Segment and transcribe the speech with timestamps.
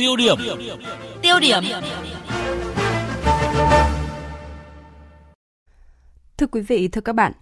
[0.00, 0.36] Tiêu điểm.
[1.22, 1.64] Tiêu điểm.
[6.38, 7.32] Thưa quý vị, thưa các bạn,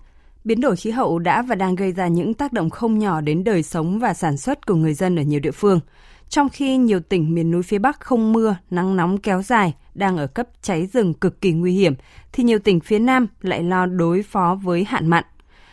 [0.44, 3.44] biến đổi khí hậu đã và đang gây ra những tác động không nhỏ đến
[3.44, 5.80] đời sống và sản xuất của người dân ở nhiều địa phương.
[6.28, 10.16] Trong khi nhiều tỉnh miền núi phía Bắc không mưa, nắng nóng kéo dài, đang
[10.16, 11.94] ở cấp cháy rừng cực kỳ nguy hiểm,
[12.32, 15.24] thì nhiều tỉnh phía Nam lại lo đối phó với hạn mặn.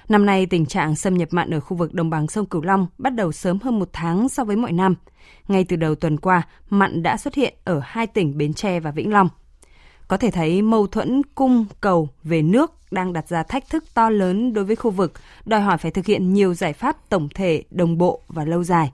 [0.09, 2.87] Năm nay, tình trạng xâm nhập mặn ở khu vực đồng bằng sông Cửu Long
[2.97, 4.95] bắt đầu sớm hơn một tháng so với mọi năm.
[5.47, 8.91] Ngay từ đầu tuần qua, mặn đã xuất hiện ở hai tỉnh Bến Tre và
[8.91, 9.29] Vĩnh Long.
[10.07, 14.09] Có thể thấy mâu thuẫn cung cầu về nước đang đặt ra thách thức to
[14.09, 15.13] lớn đối với khu vực,
[15.45, 18.91] đòi hỏi phải thực hiện nhiều giải pháp tổng thể, đồng bộ và lâu dài.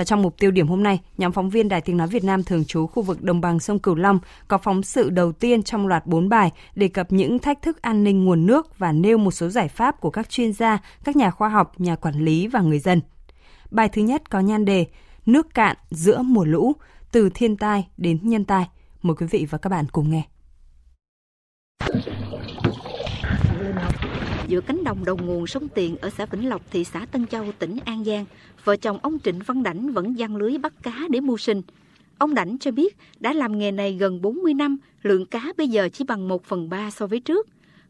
[0.00, 2.42] Và trong mục tiêu điểm hôm nay, nhóm phóng viên Đài Tiếng Nói Việt Nam
[2.42, 4.18] thường trú khu vực đồng bằng sông Cửu Long
[4.48, 8.04] có phóng sự đầu tiên trong loạt 4 bài đề cập những thách thức an
[8.04, 11.30] ninh nguồn nước và nêu một số giải pháp của các chuyên gia, các nhà
[11.30, 13.00] khoa học, nhà quản lý và người dân.
[13.70, 14.86] Bài thứ nhất có nhan đề
[15.26, 16.72] Nước cạn giữa mùa lũ,
[17.12, 18.68] từ thiên tai đến nhân tai.
[19.02, 20.22] Mời quý vị và các bạn cùng nghe
[24.46, 27.44] giữa cánh đồng đầu nguồn sông Tiền ở xã Vĩnh Lộc, thị xã Tân Châu,
[27.58, 28.24] tỉnh An Giang,
[28.64, 31.62] vợ chồng ông Trịnh Văn Đảnh vẫn giăng lưới bắt cá để mưu sinh.
[32.18, 35.88] Ông Đảnh cho biết đã làm nghề này gần 40 năm, lượng cá bây giờ
[35.92, 37.46] chỉ bằng 1 phần 3 so với trước.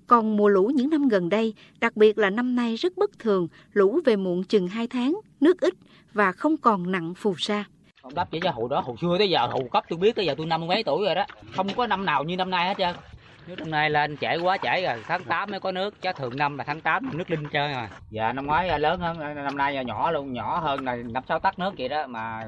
[0.06, 3.48] Còn mùa lũ những năm gần đây, đặc biệt là năm nay rất bất thường,
[3.73, 5.75] lũ về muộn chừng 2 tháng, nước ít
[6.12, 7.64] và không còn nặng phù sa.
[8.03, 10.27] Ông đắp chỉ cho hồi đó, hồi xưa tới giờ, hồi cấp tôi biết tới
[10.27, 11.25] giờ tôi năm mấy tuổi rồi đó.
[11.56, 12.97] Không có năm nào như năm nay hết trơn.
[13.46, 16.36] Nước năm nay lên trễ quá trễ rồi, tháng 8 mới có nước, chứ thường
[16.38, 17.86] năm là tháng 8 nước linh chơi rồi.
[18.10, 20.96] Dạ năm ngoái à, lớn hơn, à, năm nay à, nhỏ luôn, nhỏ hơn là
[20.96, 22.46] năm sáu tắt nước vậy đó mà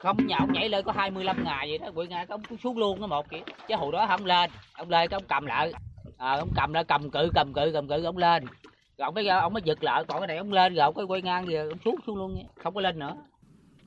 [0.00, 2.98] không nhà ông nhảy lên có 25 ngày vậy đó, quỷ ngày ông xuống luôn
[2.98, 3.40] cái một kìa.
[3.68, 5.72] Chứ hồi đó không lên, ông lên cái ông cầm lại,
[6.18, 8.46] à, ông cầm lại cầm cự cầm cự cầm cự ông lên.
[8.98, 11.04] Rồi ông mới ông mới giật lại, còn cái này ông lên rồi ông cái
[11.04, 13.16] quay ngang rồi ông xuống xuống luôn, không có lên nữa.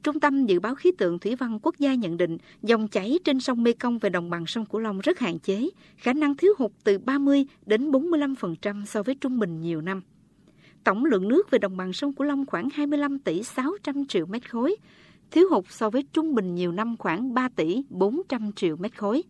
[0.04, 3.40] Trung tâm Dự báo Khí tượng Thủy văn Quốc gia nhận định dòng chảy trên
[3.40, 6.72] sông Mekong về đồng bằng sông Cửu Long rất hạn chế, khả năng thiếu hụt
[6.84, 10.02] từ 30 đến 45% so với trung bình nhiều năm.
[10.84, 14.52] Tổng lượng nước về đồng bằng sông Cửu Long khoảng 25 tỷ 600 triệu mét
[14.52, 14.76] khối,
[15.32, 19.24] thiếu hụt so với trung bình nhiều năm khoảng 3 tỷ 400 triệu mét khối.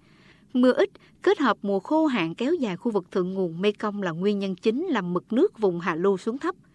[0.54, 0.90] Mưa ít
[1.22, 4.56] kết hợp mùa khô hạn kéo dài khu vực thượng nguồn Mekong là nguyên nhân
[4.56, 6.56] chính làm mực nước vùng hạ lưu xuống thấp–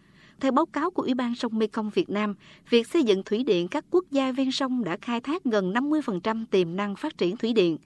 [0.40, 2.34] theo báo cáo của Ủy ban sông Mekong Việt Nam,
[2.70, 6.44] việc xây dựng thủy điện các quốc gia ven sông đã khai thác gần 50%
[6.50, 7.78] tiềm năng phát triển thủy điện.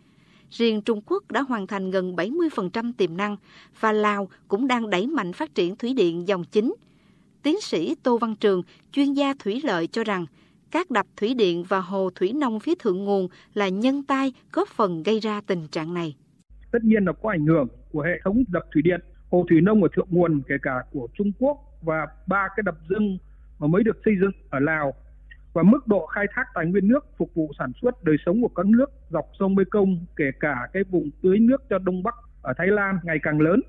[0.51, 3.37] Riêng Trung Quốc đã hoàn thành gần 70% tiềm năng
[3.81, 6.75] và Lào cũng đang đẩy mạnh phát triển thủy điện dòng chính.
[7.43, 8.63] Tiến sĩ Tô Văn Trường,
[8.93, 10.27] chuyên gia thủy lợi cho rằng,
[10.71, 14.69] các đập thủy điện và hồ thủy nông phía thượng nguồn là nhân tai góp
[14.69, 16.17] phần gây ra tình trạng này.
[16.73, 19.01] Tất nhiên là có ảnh hưởng của hệ thống đập thủy điện,
[19.33, 22.75] hồ thủy nông ở thượng nguồn kể cả của Trung Quốc và ba cái đập
[22.89, 23.19] dưng
[23.59, 24.95] mà mới được xây dựng ở Lào
[25.53, 28.49] và mức độ khai thác tài nguyên nước phục vụ sản xuất đời sống của
[28.49, 32.53] các nước dọc sông Mekong kể cả cái vùng tưới nước cho Đông Bắc ở
[32.59, 33.61] Thái Lan ngày càng lớn.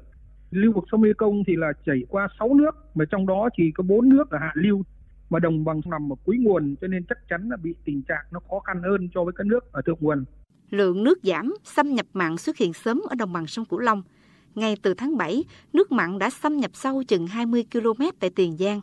[0.51, 3.83] Lưu vực sông Mekong thì là chảy qua 6 nước mà trong đó chỉ có
[3.83, 4.83] 4 nước là hạ lưu
[5.29, 8.25] mà đồng bằng nằm ở cuối nguồn cho nên chắc chắn là bị tình trạng
[8.31, 10.25] nó khó khăn hơn so với các nước ở thượng nguồn.
[10.69, 14.03] Lượng nước giảm, xâm nhập mặn xuất hiện sớm ở đồng bằng sông Cửu Long–
[14.55, 15.43] ngay từ tháng 7,
[15.73, 18.81] nước mặn đã xâm nhập sâu chừng 20 km tại Tiền Giang.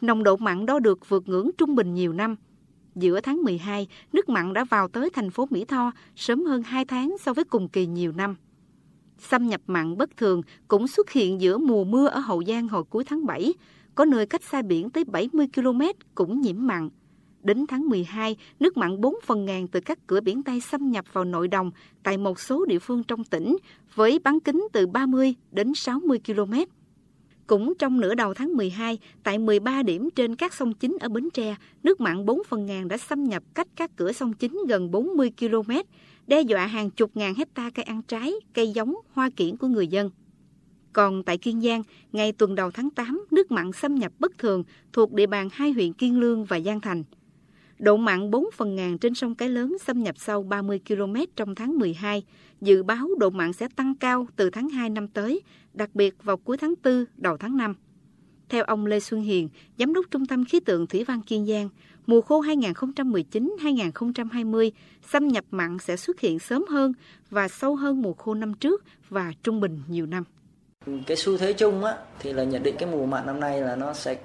[0.00, 2.36] Nồng độ mặn đo được vượt ngưỡng trung bình nhiều năm.
[2.94, 6.84] Giữa tháng 12, nước mặn đã vào tới thành phố Mỹ Tho sớm hơn 2
[6.84, 8.36] tháng so với cùng kỳ nhiều năm.
[9.18, 12.84] Xâm nhập mặn bất thường cũng xuất hiện giữa mùa mưa ở Hậu Giang hồi
[12.84, 13.54] cuối tháng 7,
[13.94, 15.80] có nơi cách xa biển tới 70 km
[16.14, 16.88] cũng nhiễm mặn.
[17.48, 21.04] Đến tháng 12, nước mặn 4 phần ngàn từ các cửa biển Tây xâm nhập
[21.12, 21.70] vào nội đồng
[22.02, 23.56] tại một số địa phương trong tỉnh
[23.94, 26.54] với bán kính từ 30 đến 60 km.
[27.46, 31.28] Cũng trong nửa đầu tháng 12, tại 13 điểm trên các sông chính ở Bến
[31.34, 34.90] Tre, nước mặn 4 phần ngàn đã xâm nhập cách các cửa sông chính gần
[34.90, 35.72] 40 km,
[36.26, 39.86] đe dọa hàng chục ngàn hecta cây ăn trái, cây giống, hoa kiển của người
[39.86, 40.10] dân.
[40.92, 41.82] Còn tại Kiên Giang,
[42.12, 45.72] ngày tuần đầu tháng 8, nước mặn xâm nhập bất thường thuộc địa bàn hai
[45.72, 47.04] huyện Kiên Lương và Giang Thành–
[47.78, 51.54] Độ mặn 4 phần ngàn trên sông Cái Lớn xâm nhập sâu 30 km trong
[51.54, 52.22] tháng 12.
[52.60, 55.40] Dự báo độ mặn sẽ tăng cao từ tháng 2 năm tới,
[55.72, 57.74] đặc biệt vào cuối tháng 4, đầu tháng 5.
[58.48, 59.48] Theo ông Lê Xuân Hiền,
[59.78, 61.68] Giám đốc Trung tâm Khí tượng Thủy văn Kiên Giang,
[62.06, 64.70] mùa khô 2019-2020
[65.08, 66.92] xâm nhập mặn sẽ xuất hiện sớm hơn
[67.30, 70.24] và sâu hơn mùa khô năm trước và trung bình nhiều năm.
[71.06, 73.76] Cái xu thế chung á, thì là nhận định cái mùa mặn năm nay là
[73.76, 74.16] nó sẽ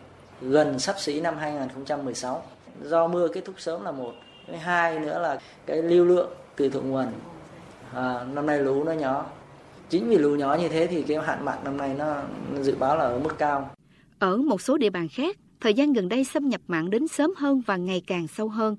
[0.41, 2.44] gần sắp xỉ năm 2016
[2.83, 4.13] do mưa kết thúc sớm là một.
[4.47, 7.06] Cái hai nữa là cái lưu lượng từ thượng nguồn.
[7.94, 9.25] À, năm nay lũ nó nhỏ.
[9.89, 12.21] Chính vì lũ nhỏ như thế thì cái hạn mặn năm nay nó
[12.62, 13.69] dự báo là ở mức cao.
[14.19, 17.33] Ở một số địa bàn khác thời gian gần đây xâm nhập mặn đến sớm
[17.38, 18.75] hơn và ngày càng sâu hơn.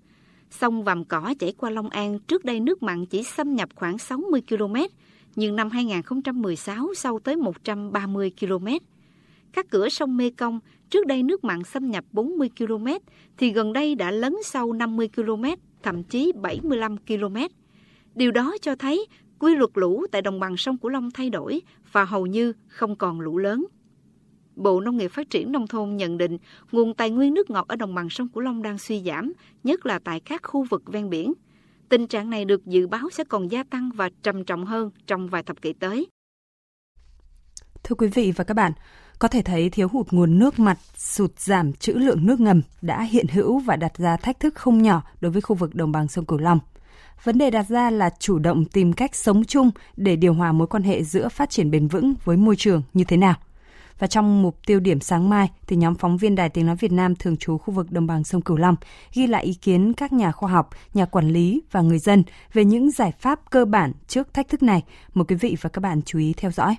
[0.50, 3.98] Sông Vàm Cỏ chảy qua Long An trước đây nước mặn chỉ xâm nhập khoảng
[3.98, 4.74] 60 km,
[5.36, 8.66] nhưng năm 2016 sâu tới 130 km.
[9.54, 10.60] Các cửa sông Mê Công
[10.90, 12.86] trước đây nước mặn xâm nhập 40 km
[13.38, 15.44] thì gần đây đã lấn sâu 50 km,
[15.82, 17.36] thậm chí 75 km.
[18.14, 19.06] Điều đó cho thấy
[19.38, 21.60] quy luật lũ tại đồng bằng sông Cửu Long thay đổi
[21.92, 23.66] và hầu như không còn lũ lớn.
[24.56, 26.38] Bộ Nông nghiệp Phát triển Nông thôn nhận định
[26.72, 29.32] nguồn tài nguyên nước ngọt ở đồng bằng sông Cửu Long đang suy giảm,
[29.64, 31.32] nhất là tại các khu vực ven biển.
[31.88, 35.28] Tình trạng này được dự báo sẽ còn gia tăng và trầm trọng hơn trong
[35.28, 36.06] vài thập kỷ tới.
[37.84, 38.72] Thưa quý vị và các bạn,
[39.18, 43.02] có thể thấy thiếu hụt nguồn nước mặt, sụt giảm trữ lượng nước ngầm đã
[43.02, 46.08] hiện hữu và đặt ra thách thức không nhỏ đối với khu vực đồng bằng
[46.08, 46.58] sông Cửu Long.
[47.24, 50.66] Vấn đề đặt ra là chủ động tìm cách sống chung để điều hòa mối
[50.66, 53.34] quan hệ giữa phát triển bền vững với môi trường như thế nào.
[53.98, 56.92] Và trong mục tiêu điểm sáng mai thì nhóm phóng viên Đài Tiếng Nói Việt
[56.92, 58.76] Nam thường trú khu vực đồng bằng sông Cửu Long
[59.12, 62.22] ghi lại ý kiến các nhà khoa học, nhà quản lý và người dân
[62.52, 64.82] về những giải pháp cơ bản trước thách thức này.
[65.14, 66.76] Mời quý vị và các bạn chú ý theo dõi.